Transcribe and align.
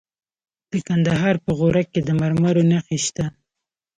د 0.71 0.73
کندهار 0.87 1.35
په 1.45 1.51
غورک 1.57 1.87
کې 1.93 2.01
د 2.03 2.09
مرمرو 2.21 2.63
نښې 2.71 2.97
شته. 3.05 3.25